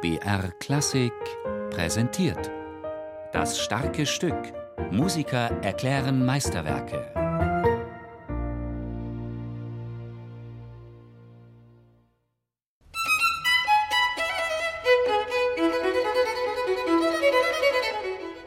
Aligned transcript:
BR 0.00 0.52
Klassik 0.60 1.12
präsentiert. 1.70 2.52
Das 3.32 3.58
starke 3.58 4.06
Stück. 4.06 4.36
Musiker 4.92 5.50
erklären 5.60 6.24
Meisterwerke. 6.24 7.12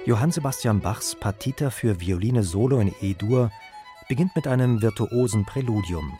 Johann 0.05 0.31
Sebastian 0.31 0.79
Bachs 0.79 1.15
Partita 1.15 1.69
für 1.69 1.99
Violine 1.99 2.43
Solo 2.43 2.79
in 2.79 2.95
E-Dur 3.01 3.51
beginnt 4.07 4.37
mit 4.37 4.47
einem 4.47 4.81
virtuosen 4.81 5.45
Präludium. 5.45 6.17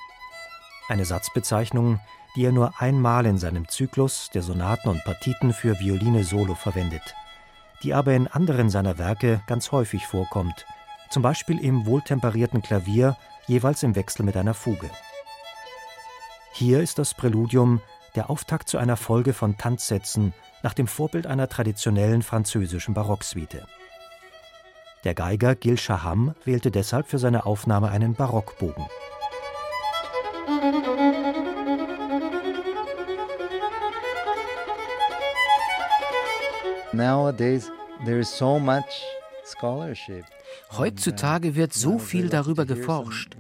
Eine 0.92 1.06
Satzbezeichnung, 1.06 2.02
die 2.36 2.44
er 2.44 2.52
nur 2.52 2.82
einmal 2.82 3.26
in 3.26 3.38
seinem 3.38 3.66
Zyklus 3.70 4.30
der 4.34 4.42
Sonaten 4.42 4.90
und 4.90 5.02
Partiten 5.06 5.54
für 5.54 5.80
Violine 5.80 6.26
Solo 6.26 6.54
verwendet, 6.54 7.16
die 7.82 7.94
aber 7.94 8.12
in 8.12 8.28
anderen 8.28 8.70
seiner 8.70 8.98
Werke 8.98 9.42
ganz 9.48 9.72
häufig 9.72 10.06
vorkommt, 10.06 10.66
zum 11.10 11.24
Beispiel 11.24 11.64
im 11.64 11.86
wohltemperierten 11.86 12.62
Klavier, 12.62 13.16
jeweils 13.48 13.84
im 13.84 13.96
Wechsel 13.96 14.26
mit 14.26 14.36
einer 14.36 14.54
Fuge. 14.54 14.90
Hier 16.52 16.82
ist 16.82 17.00
das 17.00 17.14
Präludium 17.14 17.80
der 18.16 18.30
Auftakt 18.30 18.68
zu 18.68 18.78
einer 18.78 18.98
Folge 18.98 19.32
von 19.32 19.58
Tanzsätzen 19.58 20.34
nach 20.62 20.74
dem 20.74 20.88
Vorbild 20.88 21.26
einer 21.26 21.48
traditionellen 21.48 22.22
französischen 22.22 22.94
Barocksuite. 22.94 23.66
Der 25.06 25.14
Geiger 25.14 25.56
Gil 25.56 25.78
Shaham 25.78 26.36
wählte 26.44 26.70
deshalb 26.70 27.08
für 27.08 27.18
seine 27.18 27.46
Aufnahme 27.46 27.92
einen 27.92 28.14
Barockbogen. 28.14 28.88
Nowadays 36.94 37.72
there 38.06 38.20
is 38.20 38.30
so 38.30 38.60
much 38.60 38.86
Heutzutage 40.78 41.56
wird 41.56 41.74
so 41.74 42.00
viel 42.00 42.30
darüber 42.30 42.66
geforscht. 42.66 43.36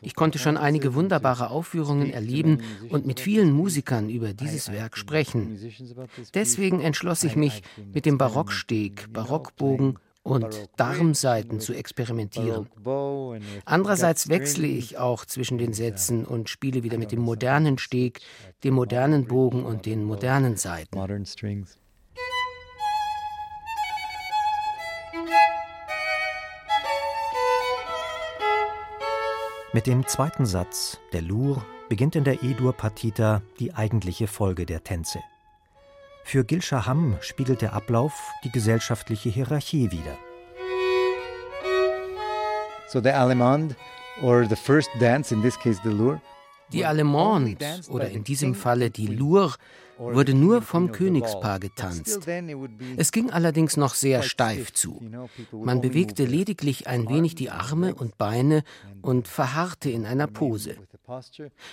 Ich 0.00 0.14
konnte 0.14 0.38
schon 0.38 0.56
einige 0.56 0.94
wunderbare 0.94 1.50
Aufführungen 1.50 2.12
erleben 2.12 2.62
und 2.90 3.06
mit 3.06 3.20
vielen 3.20 3.52
Musikern 3.52 4.08
über 4.08 4.32
dieses 4.32 4.72
Werk 4.72 4.96
sprechen. 4.96 5.58
Deswegen 6.34 6.80
entschloss 6.80 7.24
ich 7.24 7.36
mich, 7.36 7.62
mit 7.92 8.06
dem 8.06 8.18
Barocksteg, 8.18 9.12
Barockbogen 9.12 9.98
und 10.22 10.68
Darmsaiten 10.76 11.60
zu 11.60 11.72
experimentieren. 11.72 12.68
Andererseits 13.64 14.28
wechsle 14.28 14.66
ich 14.66 14.98
auch 14.98 15.24
zwischen 15.24 15.58
den 15.58 15.72
Sätzen 15.72 16.24
und 16.24 16.48
spiele 16.48 16.82
wieder 16.82 16.98
mit 16.98 17.12
dem 17.12 17.20
modernen 17.20 17.78
Steg, 17.78 18.20
dem 18.64 18.74
modernen 18.74 19.26
Bogen 19.26 19.64
und 19.64 19.86
den 19.86 20.04
modernen 20.04 20.56
Saiten. 20.56 20.98
Mit 29.76 29.86
dem 29.86 30.06
zweiten 30.06 30.46
Satz, 30.46 30.98
der 31.12 31.20
Lur, 31.20 31.62
beginnt 31.90 32.16
in 32.16 32.24
der 32.24 32.42
E-Dur-Partita 32.42 33.42
die 33.60 33.74
eigentliche 33.74 34.26
Folge 34.26 34.64
der 34.64 34.82
Tänze. 34.82 35.18
Für 36.24 36.44
Gil 36.44 36.62
Shaham 36.62 37.18
spiegelt 37.20 37.60
der 37.60 37.74
Ablauf 37.74 38.14
die 38.42 38.50
gesellschaftliche 38.50 39.28
Hierarchie 39.28 39.92
wider. 39.92 40.16
So 42.88 43.02
the 43.02 43.10
Allemande 43.10 43.76
or 44.22 44.46
the 44.48 44.56
first 44.56 44.88
dance, 44.98 45.30
in 45.30 45.42
this 45.42 45.58
case 45.58 45.78
the 45.84 45.90
Lure, 45.90 46.22
die 46.72 46.84
Allemande 46.84 47.56
oder 47.88 48.10
in 48.10 48.24
diesem 48.24 48.54
Falle 48.54 48.90
die 48.90 49.06
Lure 49.06 49.54
wurde 49.98 50.34
nur 50.34 50.62
vom 50.62 50.92
Königspaar 50.92 51.58
getanzt. 51.58 52.26
Es 52.96 53.12
ging 53.12 53.30
allerdings 53.30 53.76
noch 53.76 53.94
sehr 53.94 54.22
steif 54.22 54.72
zu. 54.72 55.02
Man 55.52 55.80
bewegte 55.80 56.24
lediglich 56.24 56.86
ein 56.86 57.08
wenig 57.08 57.34
die 57.34 57.50
Arme 57.50 57.94
und 57.94 58.18
Beine 58.18 58.62
und 59.02 59.28
verharrte 59.28 59.90
in 59.90 60.04
einer 60.04 60.26
Pose. 60.26 60.76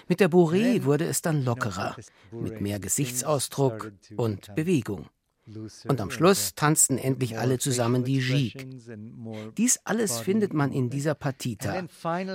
Mit 0.08 0.20
der 0.20 0.30
Bourrée 0.30 0.84
wurde 0.84 1.06
es 1.06 1.22
dann 1.22 1.44
lockerer, 1.44 1.96
mit 2.32 2.62
mehr 2.62 2.80
Gesichtsausdruck 2.80 3.92
und 4.16 4.56
Bewegung. 4.56 5.08
Und 5.46 6.00
am 6.00 6.10
Schluss 6.10 6.56
tanzten 6.56 6.98
endlich 6.98 7.38
alle 7.38 7.60
zusammen 7.60 8.06
die 8.06 8.20
Gigue. 8.20 8.66
Dies 9.58 9.80
alles 9.84 10.20
findet 10.20 10.54
man 10.54 10.72
in 10.72 10.90
dieser 10.90 11.16
Partita. 11.16 11.84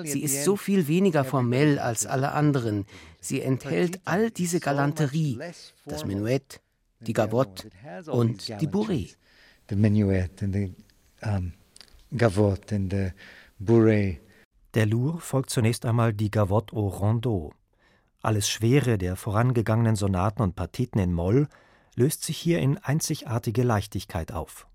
Sie 0.05 0.23
ist 0.23 0.45
so 0.45 0.57
viel 0.57 0.89
weniger 0.89 1.25
formell 1.25 1.79
als 1.79 2.05
alle 2.05 2.33
anderen. 2.33 2.85
Sie 3.21 3.41
enthält 3.41 4.01
all 4.05 4.31
diese 4.31 4.61
Galanterie, 4.61 5.39
das 5.87 6.05
Menuett, 6.05 6.61
die 7.01 7.15
Gavotte 7.15 7.71
und 8.09 8.49
die 8.61 8.69
Bourrée. 8.69 9.09
Der 14.75 14.87
Lour 14.87 15.21
folgt 15.21 15.51
zunächst 15.51 15.87
einmal 15.87 16.13
die 16.13 16.31
Gavotte 16.31 16.77
au 16.77 16.89
Rondeau. 16.89 17.55
Alles 18.21 18.51
Schwere 18.51 18.99
der 18.99 19.17
vorangegangenen 19.17 19.97
Sonaten 19.97 20.43
und 20.43 20.57
Partiten 20.57 20.99
in 20.99 21.15
Moll– 21.15 21.49
löst 21.99 22.23
sich 22.23 22.39
hier 22.39 22.61
in 22.61 22.79
einzigartige 22.79 23.65
Leichtigkeit 23.65 24.33
auf. 24.33 24.69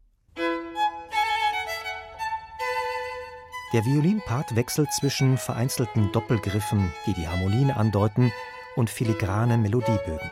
Der 3.72 3.85
Violinpart 3.85 4.56
wechselt 4.57 4.91
zwischen 4.91 5.38
vereinzelten 5.38 6.12
Doppelgriffen, 6.12 6.91
die 7.07 7.13
die 7.13 7.28
Harmonien 7.28 7.72
andeuten, 7.72 8.31
und 8.75 8.89
filigrane 8.89 9.57
Melodiebögen. 9.57 10.31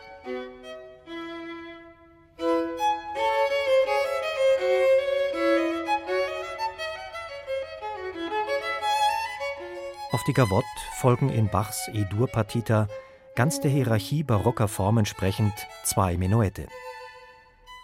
Auf 10.12 10.24
die 10.26 10.34
Gavotte 10.34 10.66
folgen 11.00 11.30
in 11.30 11.48
Bachs 11.48 11.88
E-Dur-Partita 11.94 12.88
ganz 13.36 13.60
der 13.60 13.72
Hierarchie 13.72 14.24
barocker 14.24 14.68
Form 14.68 14.98
entsprechend 14.98 15.54
zwei 15.84 16.18
Menuette. 16.18 16.68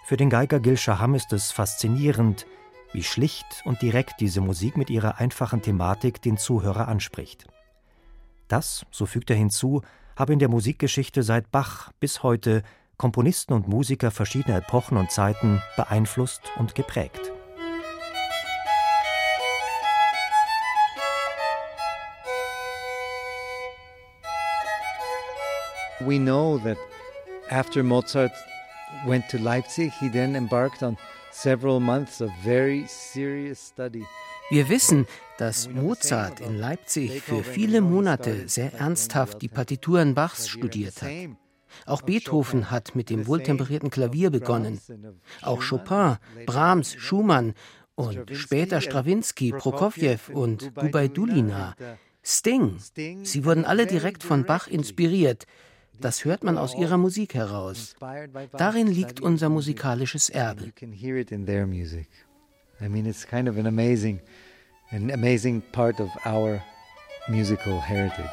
Für 0.06 0.18
den 0.18 0.30
Geiger 0.30 0.60
Gil 0.60 0.78
Shaham 0.78 1.16
ist 1.16 1.34
es 1.34 1.52
faszinierend, 1.52 2.46
wie 2.94 3.04
schlicht 3.04 3.46
und 3.66 3.82
direkt 3.82 4.20
diese 4.20 4.42
Musik 4.42 4.78
mit 4.78 4.90
ihrer 4.90 5.20
einfachen 5.20 5.62
Thematik 5.62 6.22
den 6.22 6.38
Zuhörer 6.38 6.88
anspricht. 6.88 7.48
Das, 8.48 8.86
so 8.92 9.06
fügt 9.06 9.30
er 9.30 9.36
hinzu, 9.36 9.82
habe 10.16 10.34
in 10.34 10.40
der 10.40 10.50
Musikgeschichte 10.50 11.24
seit 11.24 11.52
Bach 11.52 11.92
bis 12.00 12.24
heute 12.24 12.64
Komponisten 12.98 13.54
und 13.54 13.68
Musiker 13.68 14.10
verschiedener 14.10 14.58
Epochen 14.58 14.98
und 14.98 15.12
Zeiten 15.12 15.62
beeinflusst 15.76 16.42
und 16.58 16.74
geprägt. 16.74 17.32
We 26.08 26.20
know 26.20 26.58
that 26.60 26.78
after 27.50 27.84
Mozart 27.84 28.32
went 29.06 29.28
to 29.28 29.38
Leipzig, 29.38 29.92
he 30.00 30.08
then 30.08 30.38
embarked 30.38 30.82
on 30.82 30.96
several 31.34 31.82
months 31.82 32.22
of 32.22 32.32
very 32.46 32.86
serious 32.88 33.68
study. 33.68 34.06
Wir 34.50 34.70
wissen, 34.70 35.06
dass 35.38 35.68
Mozart 35.68 36.40
in 36.40 36.58
Leipzig 36.58 37.22
für 37.22 37.44
viele 37.44 37.82
Monate 37.82 38.48
sehr 38.48 38.74
ernsthaft 38.74 39.42
die 39.42 39.50
Partituren 39.50 40.16
Bachs 40.16 40.48
studiert 40.48 41.02
hat. 41.02 41.12
Auch 41.86 42.02
Beethoven 42.02 42.72
hat 42.72 42.96
mit 42.96 43.10
dem 43.10 43.28
wohltemperierten 43.28 43.90
Klavier 43.90 44.30
begonnen. 44.30 44.80
Auch 45.42 45.62
Chopin, 45.62 46.16
Brahms, 46.46 46.96
Schumann 46.98 47.54
und 47.96 48.34
später 48.34 48.80
Strawinski, 48.80 49.52
Prokofjew 49.52 50.32
und 50.32 50.74
Gubaidulina, 50.74 51.76
Sting, 52.24 52.80
sie 53.24 53.44
wurden 53.44 53.66
alle 53.66 53.88
direkt 53.88 54.24
von 54.24 54.46
Bach 54.46 54.68
inspiriert. 54.68 55.46
Das 56.00 56.26
hört 56.26 56.44
man 56.44 56.58
aus 56.58 56.76
ihrer 56.76 56.98
Musik 56.98 57.34
heraus. 57.34 57.96
Darin 58.58 58.88
liegt 58.88 59.20
unser 59.20 59.50
musikalisches 59.50 60.30
Erbe. 60.30 60.72
I 62.80 62.88
mean, 62.88 63.08
it's 63.08 63.26
kind 63.26 63.50
of 63.50 63.58
an 63.58 63.66
amazing, 63.66 64.22
an 64.92 65.10
amazing 65.10 65.64
part 65.72 66.00
of 66.00 66.10
our 66.26 66.62
musical 67.28 67.82
heritage. 67.82 68.30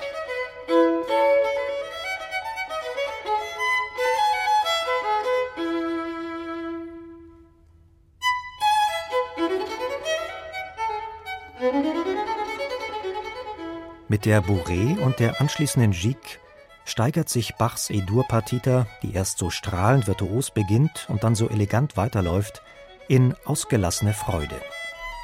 Mit 14.08 14.26
der 14.26 14.42
Bourrée 14.42 14.98
und 15.00 15.18
der 15.18 15.40
anschließenden 15.40 15.92
Gigue 15.92 16.38
steigert 16.84 17.28
sich 17.28 17.56
Bachs 17.56 17.90
E-Dur-Partita, 17.90 18.86
die 19.02 19.14
erst 19.14 19.38
so 19.38 19.50
strahlend 19.50 20.06
virtuos 20.06 20.50
beginnt 20.50 21.06
und 21.08 21.24
dann 21.24 21.34
so 21.34 21.48
elegant 21.48 21.96
weiterläuft, 21.96 22.62
in 23.08 23.34
ausgelassene 23.44 24.14
Freude. 24.14 24.60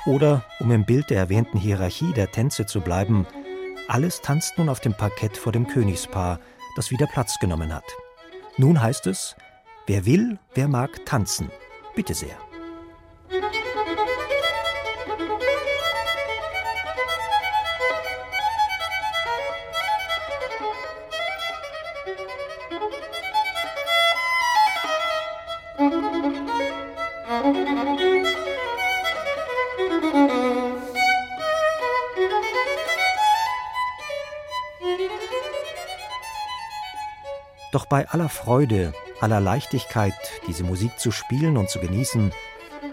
Oder, 0.06 0.44
um 0.58 0.70
im 0.70 0.84
Bild 0.84 1.10
der 1.10 1.18
erwähnten 1.18 1.58
Hierarchie 1.58 2.12
der 2.12 2.30
Tänze 2.30 2.66
zu 2.66 2.80
bleiben, 2.80 3.26
alles 3.88 4.20
tanzt 4.22 4.56
nun 4.56 4.68
auf 4.68 4.80
dem 4.80 4.94
Parkett 4.94 5.36
vor 5.36 5.52
dem 5.52 5.66
Königspaar, 5.66 6.40
das 6.76 6.90
wieder 6.90 7.06
Platz 7.06 7.38
genommen 7.40 7.74
hat. 7.74 7.84
Nun 8.56 8.80
heißt 8.80 9.06
es, 9.06 9.36
Wer 9.86 10.06
will, 10.06 10.38
wer 10.54 10.68
mag 10.68 11.04
tanzen, 11.04 11.50
bitte 11.96 12.14
sehr. 12.14 12.49
Doch 37.72 37.86
bei 37.86 38.08
aller 38.08 38.28
Freude, 38.28 38.92
aller 39.20 39.40
Leichtigkeit, 39.40 40.14
diese 40.48 40.64
Musik 40.64 40.98
zu 40.98 41.12
spielen 41.12 41.56
und 41.56 41.70
zu 41.70 41.78
genießen, 41.78 42.32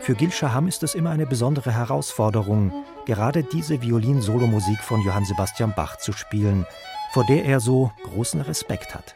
für 0.01 0.13
Gil 0.13 0.31
Shaham 0.31 0.67
ist 0.67 0.83
es 0.83 0.93
immer 0.93 1.09
eine 1.09 1.25
besondere 1.25 1.71
Herausforderung, 1.73 2.71
gerade 3.05 3.43
diese 3.43 3.81
Violin-Solomusik 3.81 4.79
von 4.79 5.01
Johann 5.01 5.25
Sebastian 5.25 5.73
Bach 5.75 5.97
zu 5.97 6.11
spielen, 6.11 6.65
vor 7.13 7.25
der 7.25 7.45
er 7.45 7.59
so 7.59 7.91
großen 8.03 8.41
Respekt 8.41 8.93
hat. 8.93 9.15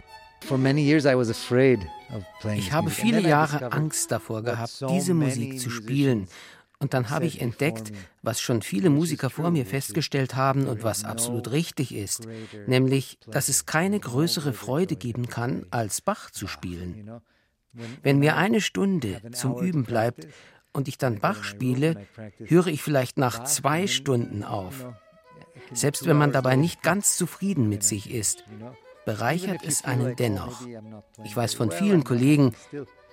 Ich 2.56 2.72
habe 2.72 2.90
viele 2.90 3.22
Jahre 3.22 3.72
Angst 3.72 4.12
davor 4.12 4.42
gehabt, 4.42 4.84
diese 4.90 5.14
Musik 5.14 5.60
zu 5.60 5.70
spielen, 5.70 6.28
und 6.82 6.96
dann 6.96 7.12
habe 7.12 7.26
ich 7.26 7.42
entdeckt, 7.42 7.92
was 8.24 8.42
schon 8.42 8.62
viele 8.64 8.90
Musiker 8.90 9.30
vor 9.30 9.52
mir 9.52 9.66
festgestellt 9.66 10.36
haben 10.36 10.68
und 10.68 10.84
was 10.84 11.06
absolut 11.06 11.52
richtig 11.52 11.94
ist, 11.94 12.28
nämlich, 12.66 13.20
dass 13.28 13.50
es 13.50 13.68
keine 13.68 14.00
größere 14.00 14.52
Freude 14.52 14.96
geben 14.96 15.28
kann, 15.28 15.66
als 15.70 16.02
Bach 16.02 16.32
zu 16.32 16.48
spielen. 16.48 17.22
Wenn 18.02 18.20
mir 18.20 18.36
eine 18.36 18.62
Stunde 18.62 19.22
zum 19.32 19.58
Üben 19.60 19.84
bleibt 19.84 20.28
und 20.74 20.88
ich 20.88 20.98
dann 20.98 21.20
Bach 21.20 21.44
spiele, 21.44 22.08
höre 22.46 22.68
ich 22.68 22.82
vielleicht 22.82 23.18
nach 23.18 23.44
zwei 23.44 23.86
Stunden 23.88 24.44
auf. 24.44 24.88
Selbst 25.72 26.06
wenn 26.08 26.18
man 26.18 26.32
dabei 26.32 26.56
nicht 26.56 26.82
ganz 26.82 27.16
zufrieden 27.16 27.70
mit 27.70 27.84
sich 27.84 28.12
ist, 28.12 28.44
bereichert 29.06 29.64
es 29.64 29.86
einen 29.86 30.16
dennoch. 30.16 30.62
Ich 31.24 31.36
weiß 31.36 31.54
von 31.54 31.72
vielen 31.72 32.04
Kollegen, 32.04 32.56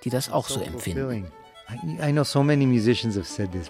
die 0.05 0.11
das 0.11 0.31
auch 0.31 0.49
so 0.49 0.61
empfinden. 0.61 1.31
I, 1.69 2.09
I 2.09 2.11
know 2.11 2.23
so 2.23 2.43
many 2.43 2.67
musicians 2.67 3.15
have 3.17 3.27
said 3.27 3.53
this. 3.53 3.69